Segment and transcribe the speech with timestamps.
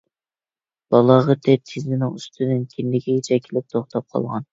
[0.93, 4.49] بالاغىتى تىزىنىڭ ئۈستىدىن كىندىكىگىچە كېلىپ توختاپ قالغان.